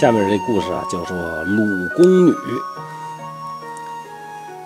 [0.00, 1.14] 下面这故事啊，叫做
[1.44, 2.30] 《鲁宫女》。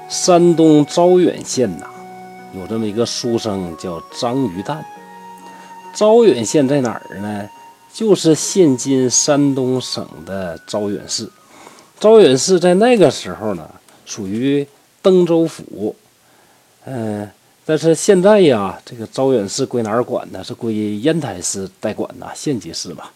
[0.09, 1.87] 山东招远县呐，
[2.55, 4.79] 有这么一个书生叫张于旦。
[5.93, 7.51] 招远县在哪儿呢？
[7.93, 11.29] 就是现今山东省的招远市。
[11.99, 13.69] 招远市在那个时候呢，
[14.07, 14.65] 属于
[15.03, 15.97] 登州府。
[16.85, 17.29] 嗯，
[17.65, 20.45] 但是现在呀，这个招远市归哪儿管呢？
[20.45, 23.11] 是归烟台市代管呐，县级市吧。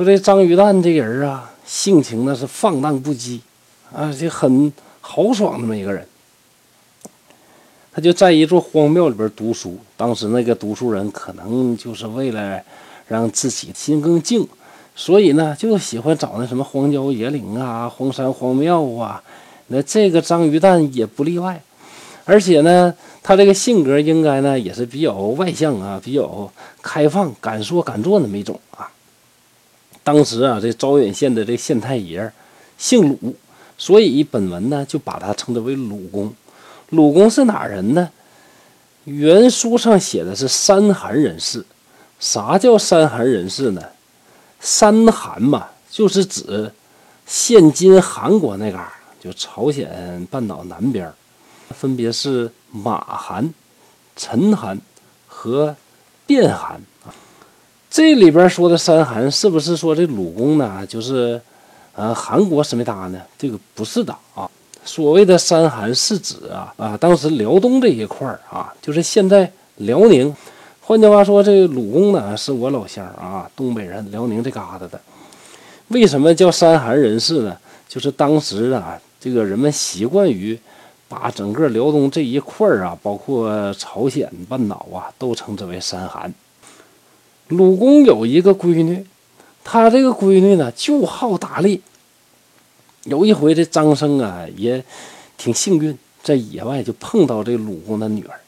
[0.00, 3.38] 说这张鱼蛋这人啊，性情那是放荡不羁，
[3.92, 6.06] 啊，就很豪爽那么一个人。
[7.92, 9.78] 他就在一座荒庙里边读书。
[9.98, 12.58] 当时那个读书人可能就是为了
[13.08, 14.48] 让自己心更静，
[14.96, 19.22] 所以呢，就喜欢找那什么荒郊野岭啊、荒山荒庙啊。
[19.66, 21.60] 那这个张鱼蛋也不例外，
[22.24, 28.90] 而且呢，他这个性格应该呢也是比较外向啊，比较开放、敢说敢做那么一种啊。
[30.02, 32.32] 当时啊，这招远县的这县太爷
[32.78, 33.34] 姓鲁，
[33.76, 36.32] 所以本文呢就把他称之为鲁公。
[36.90, 38.10] 鲁公是哪人呢？
[39.04, 41.64] 原书上写的是山韩人士。
[42.18, 43.82] 啥叫山韩人士呢？
[44.60, 46.70] 山韩嘛，就是指
[47.26, 51.10] 现今韩国那嘎，就朝鲜半岛南边，
[51.70, 53.54] 分别是马韩、
[54.16, 54.78] 陈韩
[55.26, 55.74] 和
[56.26, 56.80] 卞韩。
[57.90, 60.86] 这里边说的山韩是不是说这鲁公呢？
[60.86, 61.40] 就是，
[61.92, 63.20] 呃，韩国思密达呢？
[63.36, 64.48] 这个不是的啊。
[64.84, 70.32] 所谓的山韩是指啊啊，当时辽东这一块儿啊，就是现在辽宁。
[70.80, 75.00] 换句话说，这鲁公呢是我老乡啊，东北人，辽宁这嘎达的。
[75.88, 77.56] 为什么叫山韩人士呢？
[77.88, 80.56] 就是当时啊，这个人们习惯于
[81.08, 86.32] 把整个辽东这一块儿啊，包括朝鲜半岛啊，都称之为山韩。
[87.50, 89.04] 鲁公有一个闺女，
[89.64, 91.80] 他这个闺女呢就好打猎。
[93.04, 94.84] 有一回，这张生啊也
[95.36, 98.38] 挺幸运，在野外就碰到这鲁公的女儿。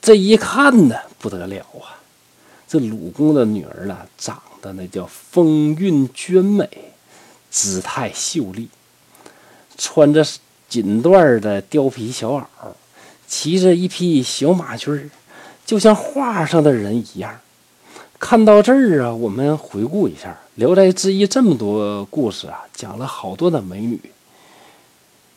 [0.00, 1.98] 这一看呢不得了啊，
[2.68, 6.68] 这鲁公的女儿呢长得那叫风韵娟美，
[7.50, 8.68] 姿态秀丽，
[9.76, 10.24] 穿着
[10.68, 12.44] 锦缎的貂皮小袄，
[13.26, 15.10] 骑着一匹小马驹，
[15.66, 17.40] 就像画上的人一样。
[18.24, 24.00] 看到这儿啊，我们回顾一下《聊斋志异》这么多故事啊，讲了好多的美女。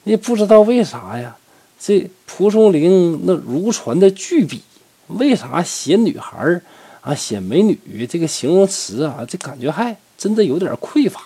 [0.05, 1.35] 也不知道为啥呀，
[1.77, 4.61] 这蒲松龄那如传的巨笔，
[5.07, 6.61] 为啥写女孩
[7.01, 11.19] 啊、写美女这个形容词啊，这感觉还真的有点匮乏，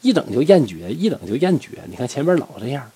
[0.00, 1.80] 一整就厌绝，一整就厌绝。
[1.90, 2.90] 你看前面老这样，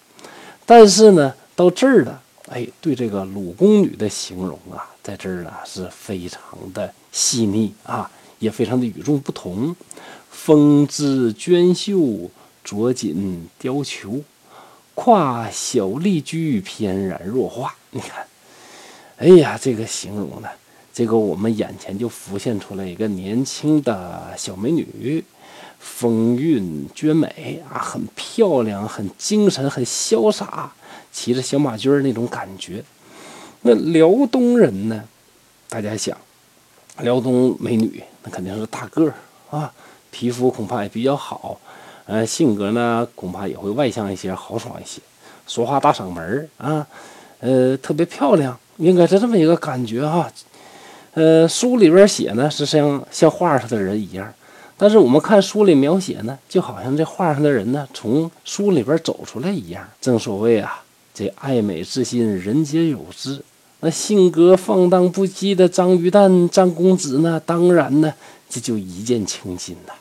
[0.65, 2.23] 但是呢，到这儿了。
[2.57, 6.41] 哎，对这个鲁宫女的形容啊，在这儿呢是非常
[6.73, 9.77] 的细腻啊，也非常的与众不同。
[10.31, 12.31] 风姿娟秀，
[12.65, 14.25] 着锦貂裘，
[14.95, 17.75] 挎小丽居，翩然若画。
[17.91, 18.27] 你看，
[19.19, 20.49] 哎呀，这个形容呢，
[20.95, 25.23] 这个我们眼前就浮现出来一个年轻的小美女，
[25.79, 30.73] 风韵娟美啊，很漂亮，很精神，很潇洒。
[31.17, 32.85] 骑着小马驹儿那种感觉，
[33.63, 35.03] 那辽东人呢？
[35.67, 36.15] 大家想，
[37.01, 39.15] 辽东美女那肯定是大个儿
[39.51, 39.73] 啊，
[40.11, 41.59] 皮肤恐怕也比较好，
[42.05, 45.01] 呃，性格呢恐怕也会外向一些，豪爽一些，
[45.49, 46.87] 说话大嗓门啊，
[47.41, 50.31] 呃，特别漂亮，应该是这么一个感觉哈。
[51.15, 54.31] 呃，书里边写呢是像像画上的人一样，
[54.77, 59.83] 但是我们看书里描写呢，就好像这画上的人呢从书里边走出来一样。
[59.99, 60.83] 正所谓啊。
[61.19, 63.43] 这爱美之心，人皆有之。
[63.81, 67.41] 那性格放荡不羁的张于旦张公子呢？
[67.47, 68.13] 当然呢，
[68.51, 69.95] 这就一见倾心呐。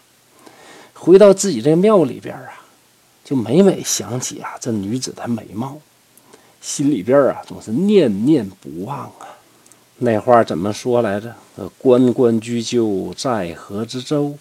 [0.94, 2.66] 回到自己这庙里边啊，
[3.24, 5.78] 就每每想起啊这女子的美貌，
[6.60, 9.40] 心里边啊总是念念不忘啊。
[10.00, 11.34] 那话怎么说来着？
[11.56, 14.38] 呃，关关雎鸠，在河之洲。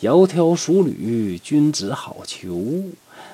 [0.00, 2.82] 窈窕淑女，君子好逑。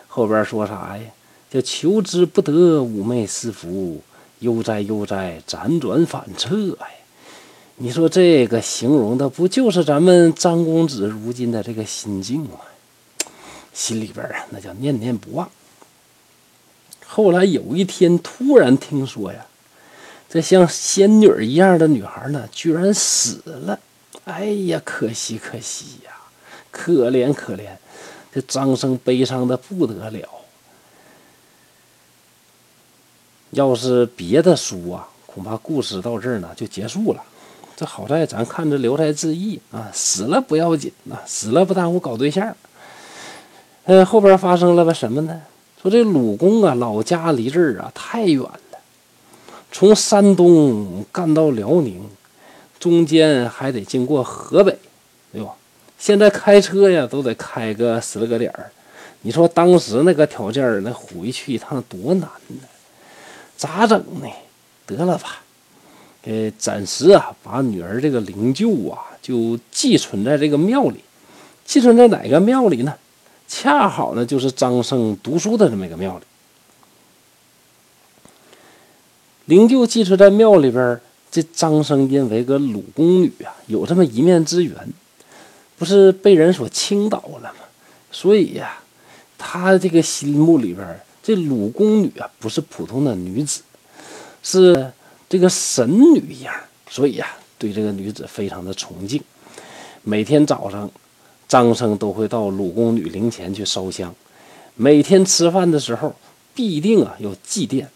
[0.09, 1.05] 后边说啥呀？
[1.53, 4.01] 叫求之不得，寤寐思服，
[4.39, 6.75] 悠哉悠哉，辗转反侧。
[6.81, 7.03] 哎，
[7.77, 12.53] 你说这个形容的不就是咱们张公子如今的这个心境吗？
[13.75, 15.51] 心里边啊，那叫念念不忘。
[17.05, 19.45] 后来有一天，突然听说呀，
[20.31, 23.79] 这像仙女一样的女孩呢，居然死了。
[24.25, 26.13] 哎呀，可惜可惜呀，
[26.71, 27.77] 可怜可怜。
[28.33, 30.27] 这张生悲伤的不得了。
[33.53, 37.23] 要是别的书啊，恐怕故事到这儿呢就结束了。
[37.77, 42.55] 这好在咱看着《聊斋志异》啊，死了不要紧呐，死了不耽误搞对象。
[43.85, 45.43] 呃，后边发生了个什么呢？
[45.83, 48.79] 说这鲁公啊，老家离这儿啊太远了，
[49.71, 52.09] 从山东干到辽宁，
[52.79, 54.79] 中间还得经过河北，
[55.33, 55.53] 对吧？
[55.99, 58.71] 现在开车呀，都得开个十来个点儿。
[59.23, 62.61] 你说当时那个条件，那回去一趟多难呢？
[63.63, 64.29] 咋整呢？
[64.85, 65.41] 得了吧，
[66.25, 70.97] 呃，暂时啊，把女儿这个灵柩啊，就寄存在这个庙里。
[71.65, 72.93] 寄存在哪个庙里呢？
[73.47, 76.25] 恰好呢，就是张生读书的这么一个庙里。
[79.45, 81.01] 灵柩寄存在庙里边，
[81.31, 84.75] 这张生因为跟鲁宫女啊有这么一面之缘，
[85.79, 87.61] 不是被人所倾倒了吗？
[88.11, 88.81] 所以呀。
[89.45, 93.63] 他这个心目里边，这鲁宫女啊，不是普通的女子，
[94.43, 94.93] 是
[95.29, 96.53] 这个神女一样，
[96.91, 97.29] 所以呀，
[97.59, 99.23] 对这个女子非常的崇敬。
[100.03, 100.91] 每天早上，
[101.47, 104.15] 张生都会到鲁宫女灵前去烧香，
[104.75, 106.15] 每天吃饭的时候
[106.55, 107.87] 必定啊有祭奠，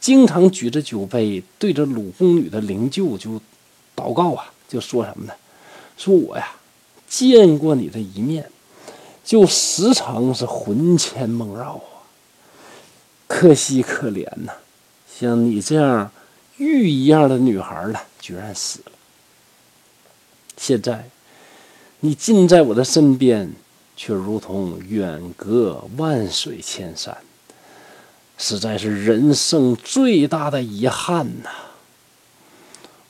[0.00, 3.40] 经常举着酒杯对着鲁宫女的灵柩就
[3.94, 5.34] 祷告啊，就说什么呢？
[5.98, 6.52] 说我呀
[7.08, 8.50] 见过你的一面。
[9.24, 11.97] 就时常是魂牵梦绕啊，
[13.38, 14.50] 可惜可怜呐！
[15.16, 16.10] 像你这样
[16.56, 18.92] 玉一样的女孩呢，居然死了。
[20.56, 21.08] 现在
[22.00, 23.52] 你近在我的身边，
[23.96, 27.16] 却如同远隔万水千山，
[28.36, 31.50] 实在是人生最大的遗憾呐！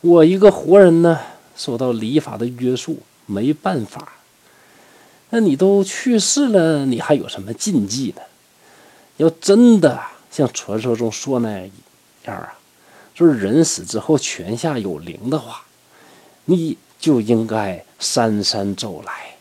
[0.02, 1.20] 我一个活人呢，
[1.56, 4.12] 受到礼法的约束，没办法。
[5.30, 8.20] 那你都去世了，你还有什么禁忌呢？
[9.16, 9.98] 要真的
[10.30, 11.70] 像传说中说那
[12.24, 12.54] 样啊，
[13.14, 15.62] 就是人死之后泉下有灵的话，
[16.44, 19.36] 你就应该姗姗走来，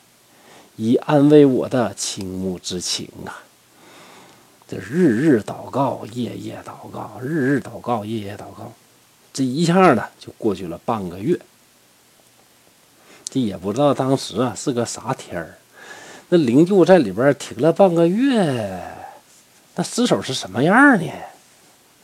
[0.76, 3.44] 以安慰我的倾慕之情啊！
[4.68, 8.72] 这日日祷告，夜夜祷告，日日祷告，夜夜祷告，
[9.32, 11.40] 这一下呢就过去了半个月。
[13.30, 15.58] 这也不知道当时啊是个啥天儿。
[16.30, 18.84] 那灵柩在里边停了半个月，
[19.78, 21.08] 那尸首是什么样呢？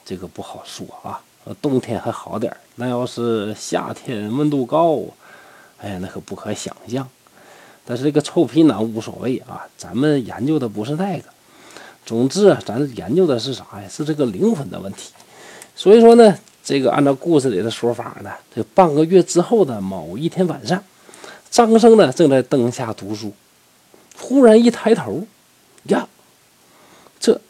[0.06, 1.20] 这个不好说啊。
[1.60, 5.02] 冬天还好点那要是夏天温度高，
[5.78, 7.06] 哎呀，那可不可想象。
[7.84, 11.24] 但是这个臭皮囊无所谓啊，咱们研究的不是那个。
[12.06, 13.90] 总之啊，咱研究的是啥呀？
[13.90, 15.12] 是这个灵魂的问题。
[15.76, 20.82] 所以说呢，这个按照故事里的说法呢，这半个月之后的某一天晚上，
[21.50, 23.34] 张生呢正在灯下读书。
[24.18, 25.26] 忽然一抬头，
[25.86, 26.08] 呀，
[27.20, 27.42] 这、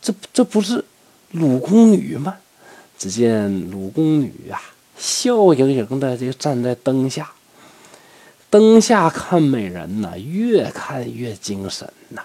[0.00, 0.84] 这、这不是
[1.32, 2.36] 鲁宫女吗？
[2.98, 4.60] 只见鲁宫女呀，
[4.98, 7.30] 笑盈盈的就站在灯下。
[8.50, 12.22] 灯下看美人呐，越看越精神呐。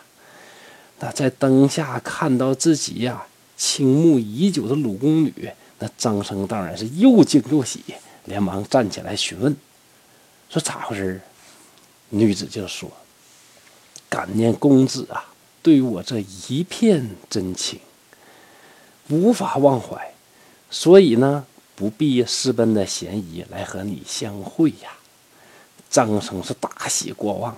[1.00, 3.25] 那在灯下看到自己呀，
[3.56, 5.50] 倾慕已久的鲁宫女，
[5.80, 7.83] 那张生当然是又惊又喜，
[8.25, 9.56] 连忙站起来询问，
[10.50, 11.22] 说咋回事？
[12.10, 12.92] 女子就说。
[14.07, 15.25] 感念公子啊，
[15.65, 17.79] 对于我这一片真情，
[19.10, 20.13] 无法忘怀，
[20.69, 21.43] 所以呢，
[21.75, 24.93] 不必私奔的嫌疑来和你相会呀。
[25.89, 27.57] 张生是大喜过望，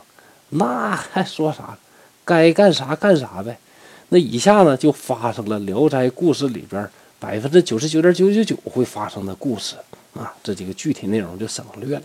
[0.51, 1.77] 那还说啥？
[2.23, 3.59] 该干啥干啥呗。
[4.07, 9.75] 那以下呢，就发生了《聊斋》故事里边百分之九十九点九九九会发生的故事
[10.13, 10.33] 啊。
[10.41, 12.03] 这几个具体内容就省略了。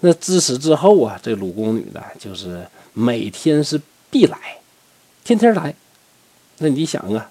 [0.00, 4.57] 那自此之后啊，这鲁宫女呢，就是每天是必来，
[5.28, 5.74] 天天来。
[6.56, 7.30] 那你想啊，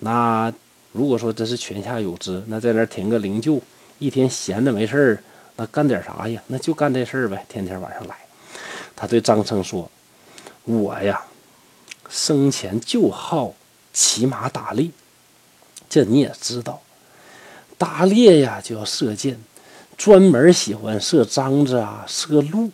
[0.00, 0.52] 那
[0.90, 3.60] 如果说这是泉下有知，那在那停个灵柩，
[4.00, 5.22] 一天闲着没事儿，
[5.54, 6.42] 那干点啥呀？
[6.48, 8.16] 那就干这事儿呗，天天晚上来。
[8.96, 9.88] 他对张生说
[10.66, 11.22] ：“我呀，
[12.10, 13.54] 生前就好
[13.92, 14.90] 骑马打猎，
[15.88, 16.82] 这你也知道，
[17.76, 19.38] 打猎呀就要射箭。”
[19.96, 22.72] 专门喜欢射獐子啊，射鹿。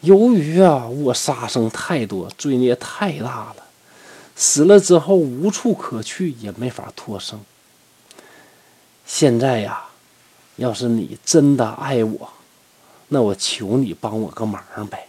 [0.00, 3.56] 由于啊，我杀生太多，罪孽太大了，
[4.34, 7.38] 死了之后无处可去，也没法脱生。
[9.04, 9.84] 现在呀，
[10.56, 12.30] 要是你真的爱我，
[13.08, 15.08] 那我求你帮我个忙呗。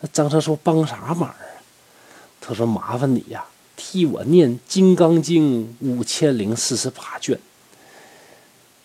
[0.00, 1.36] 那张三说：“帮啥忙啊？”
[2.40, 3.44] 他说：“麻烦你呀，
[3.76, 7.38] 替我念《金刚经》五千零四十八卷。”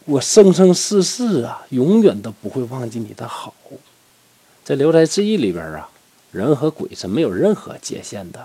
[0.05, 3.55] 我生生世世啊，永远都不会忘记你的好。
[4.65, 5.87] 在《聊斋志异》里边啊，
[6.31, 8.43] 人和鬼是没有任何界限的，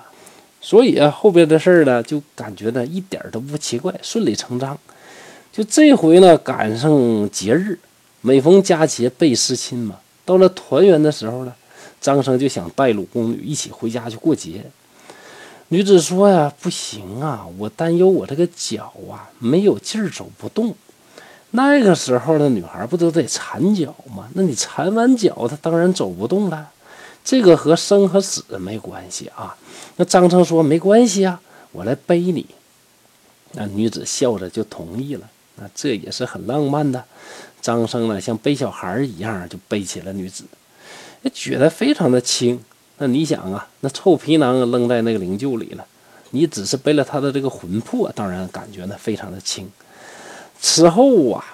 [0.61, 4.79] 所以啊，后边的事儿呢，就感觉呢一点都不奇怪，顺理成章。
[5.51, 6.91] 就这回呢，赶上
[7.31, 7.79] 节日，
[8.21, 9.99] 每逢佳节倍思亲嘛。
[10.27, 11.55] 到了团圆的时候呢，
[12.03, 14.63] 张生就想带鲁宫女一起回家去过节。
[15.69, 20.75] 女子说呀：“不行啊，我担忧我这个脚啊没有劲儿走不动。
[21.53, 24.29] 那个时候的女孩不都得缠脚吗？
[24.35, 26.71] 那你缠完脚，她当然走不动了。
[27.25, 29.57] 这个和生和死没关系啊。”
[29.97, 31.41] 那张生说：“没关系啊，
[31.73, 32.47] 我来背你。”
[33.53, 35.29] 那女子笑着就同意了。
[35.57, 37.05] 那这也是很浪漫的。
[37.61, 40.45] 张生呢，像背小孩一样就背起了女子，
[41.35, 42.59] 觉得非常的轻。
[42.97, 45.85] 那你想啊，那臭皮囊扔在那个灵柩里了，
[46.31, 49.71] 你只是背了他的这个魂魄，当然感觉呢非常的轻。
[50.61, 51.45] 此后啊，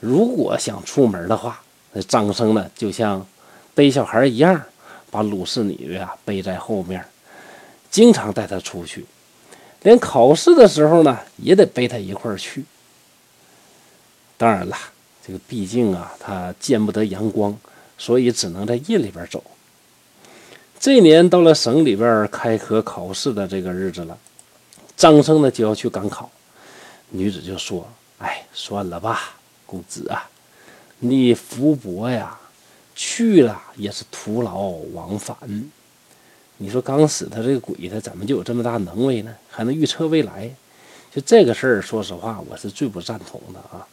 [0.00, 1.60] 如果想出门的话，
[1.92, 3.26] 那张生呢就像
[3.74, 4.62] 背小孩一样，
[5.10, 7.04] 把鲁氏女啊背在后面，
[7.90, 9.06] 经常带她出去，
[9.82, 12.64] 连考试的时候呢也得背她一块儿去。
[14.36, 14.76] 当然了，
[15.26, 17.58] 这个毕竟啊，他见不得阳光，
[17.96, 19.42] 所以只能在夜里边走。
[20.78, 24.16] 这年到了省里边开科考试的这个日子了，
[24.96, 26.30] 张生呢就要去赶考，
[27.08, 27.84] 女子就说
[28.18, 30.28] ：“哎，算了吧，公子啊，
[30.98, 32.38] 你福薄呀，
[32.94, 34.58] 去了也是徒劳
[34.92, 35.36] 往返。
[36.56, 39.34] 你说刚死他这个鬼，他怎么就有这么大能为呢？
[39.50, 40.50] 还能预测未来？
[41.12, 43.86] 就这个事儿，说实话，我是最不赞同的啊。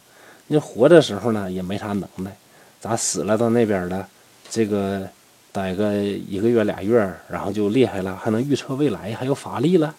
[0.48, 2.36] 你活的时候呢，也没啥能耐，
[2.80, 4.08] 咋死了到那边了，
[4.50, 5.08] 这个。”
[5.56, 6.98] 待个一个月俩月，
[7.30, 9.94] 然后就厉害了，还能预测未来，还有法力了，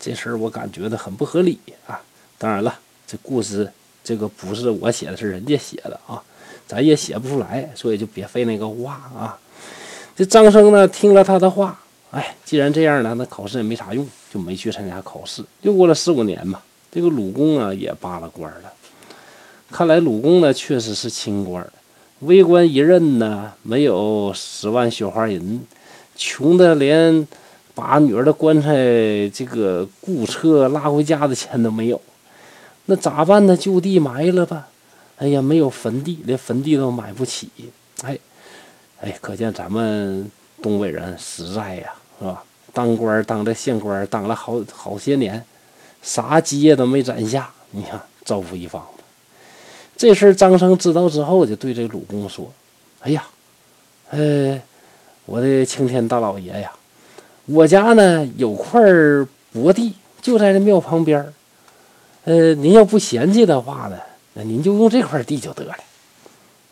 [0.00, 2.00] 这事儿我感觉的很不合理啊！
[2.38, 3.72] 当然了，这故事
[4.04, 6.22] 这个不是我写的，是人家写的啊，
[6.66, 9.38] 咱也写不出来，所以就别费那个话啊。
[10.14, 15.42] 这张生呢，听了他的话，哎，既然这样呢，那考试也没啥用，就没去参加考试。
[15.62, 16.62] 又过了四五年吧，
[16.92, 18.70] 这个鲁公啊也罢了官了，
[19.70, 21.66] 看来鲁公呢确实是清官。
[22.20, 25.64] 为官一任呢，没有十万雪花银，
[26.14, 27.26] 穷的连
[27.74, 28.74] 把女儿的棺材
[29.32, 32.00] 这个雇车拉回家的钱都没有，
[32.90, 33.54] 那咋办呢？
[33.54, 34.66] 就地埋了吧。
[35.18, 37.50] 哎呀，没有坟地，连坟地都买不起。
[38.02, 38.18] 哎，
[39.02, 40.30] 哎，可见咱们
[40.62, 42.42] 东北人实在呀，是吧？
[42.72, 45.44] 当官当的县官，当了好好些年，
[46.00, 47.50] 啥基业都没攒下。
[47.72, 48.82] 你看，造福一方。
[49.94, 52.50] 这事儿张生知道之后，就对这鲁公说
[53.04, 53.26] ：“哎呀，
[54.08, 54.58] 呃，
[55.26, 56.72] 我的青天大老爷呀，
[57.44, 58.80] 我家呢有块
[59.52, 59.92] 薄地，
[60.22, 61.34] 就在这庙旁边儿。
[62.28, 63.98] 呃，您要不嫌弃的话呢，
[64.34, 65.74] 那您就用这块地就得了。”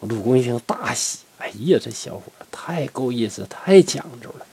[0.06, 4.44] 鲁公一听大喜：“哎呀，这小伙太够意思，太讲究了。”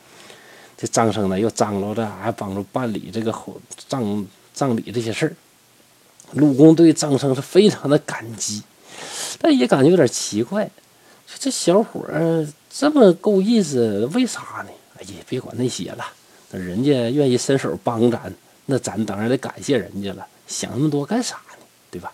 [0.80, 5.36] 这张生呢又张罗着，还帮助办理这个后葬葬礼这些事儿。
[6.32, 8.64] 鲁公对张生是非常的感激，
[9.42, 10.64] 但也感觉有点奇怪，
[11.28, 14.70] 说这小伙儿这么够意思，为啥呢？
[14.98, 16.06] 哎呀，别管那些了，
[16.52, 18.34] 人家愿意伸手帮咱，
[18.68, 20.26] 那咱当然得感谢人家了。
[20.48, 21.66] 想那么多干啥呢？
[21.92, 22.12] 对吧？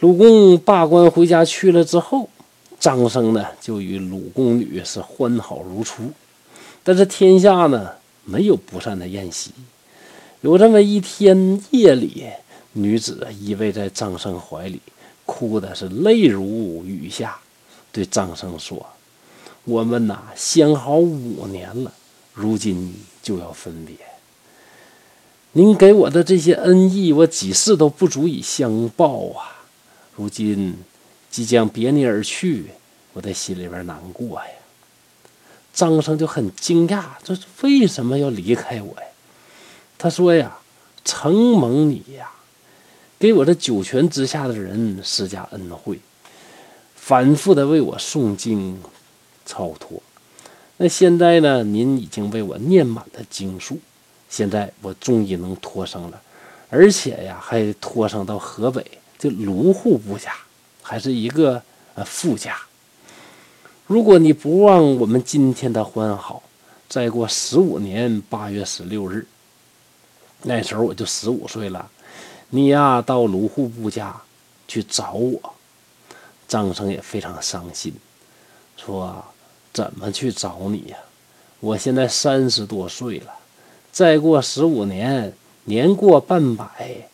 [0.00, 2.28] 鲁公罢官回家去了之后，
[2.78, 6.10] 张生呢就与鲁公女是欢好如初。
[6.82, 7.90] 但是天下呢
[8.24, 9.50] 没有不散的宴席，
[10.40, 12.26] 有这么一天夜里。
[12.72, 14.80] 女子依偎在张生怀里，
[15.26, 17.36] 哭的是泪如雨下，
[17.90, 18.86] 对张生说
[19.66, 21.92] ：“我们呐相好五年了，
[22.32, 23.96] 如今就要分别。
[25.52, 29.66] 您给我的这些恩义，我几世都不足以相报啊！
[30.14, 30.76] 如今
[31.30, 32.66] 即将别你而去，
[33.12, 34.46] 我在心里边难过呀。”
[35.74, 39.06] 张生就很惊讶，这是为什么要离开我呀？
[39.98, 40.58] 他说：“呀，
[41.04, 42.30] 承蒙你呀。”
[43.18, 45.98] 给我这九泉之下的人施加恩惠，
[46.94, 48.80] 反复的为我诵经
[49.44, 50.02] 超脱。
[50.78, 51.62] 那现在呢？
[51.62, 53.78] 您已经为我念满了经书，
[54.30, 56.22] 现在我终于能脱生了，
[56.70, 58.82] 而且呀，还脱生到河北
[59.18, 60.32] 这卢户部家，
[60.80, 61.60] 还是一个
[61.94, 62.56] 呃富家。
[63.86, 66.42] 如果你不忘我们今天的欢好，
[66.88, 69.26] 再过十五年八月十六日，
[70.42, 71.90] 那时候我就十五岁了。
[72.50, 74.22] 你呀，到卢户部家
[74.68, 75.54] 去找我。
[76.46, 77.94] 张生也非常伤心，
[78.76, 79.24] 说
[79.72, 80.96] ：“怎么去找你呀？
[81.60, 83.32] 我现在三十多岁了，
[83.92, 85.32] 再过十五年，
[85.64, 87.08] 年过半百，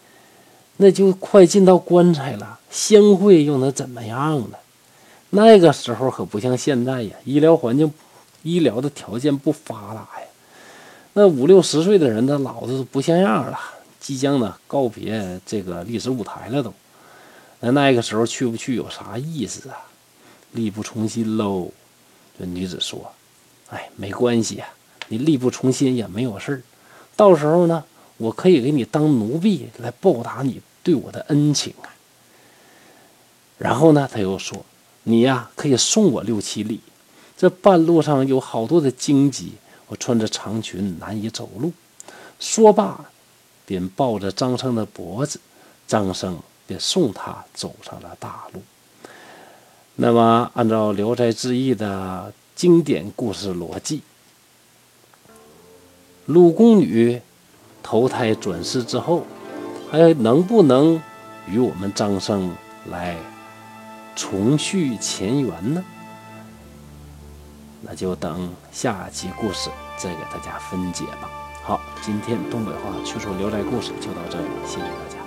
[0.76, 2.58] 那就快进到棺材了。
[2.70, 4.58] 相会又能怎么样呢？
[5.30, 7.92] 那个时候可不像现在呀，医疗环境、
[8.42, 10.26] 医疗的条件不发达呀。
[11.14, 13.58] 那五六十岁的人，他老子不像样了。”
[13.98, 16.72] 即将呢告别这个历史舞台了，都，
[17.58, 19.76] 那那个时候去不去有啥意思啊？
[20.52, 21.68] 力不从心喽。
[22.38, 23.10] 这女子说
[23.70, 24.68] ：“哎，没关系啊，
[25.08, 26.62] 你力不从心也没有事儿。
[27.14, 27.84] 到时候呢，
[28.16, 31.88] 我可以给你当奴婢来报答你对我的恩情啊。”
[33.58, 34.64] 然后呢，他又说
[35.04, 36.80] ：“你呀，可以送我六七里。
[37.38, 39.52] 这半路上有好多的荆棘，
[39.86, 41.72] 我穿着长裙难以走路。”
[42.38, 43.06] 说罢，
[43.64, 45.40] 便抱着张生的脖子，
[45.88, 48.62] 张生便送他走上了大路。
[49.94, 54.02] 那么，按照《聊斋志异》的经典故事逻辑，
[56.26, 57.20] 陆宫女
[57.82, 59.24] 投胎转世之后，
[59.90, 61.00] 还能不能
[61.48, 62.52] 与我们张生
[62.90, 63.16] 来
[64.16, 65.84] 重续前缘呢？
[67.82, 71.30] 那就等下集故事再给大家分解吧。
[71.62, 75.25] 好，今天东北话趣说聊斋故事就到这里，谢谢大家。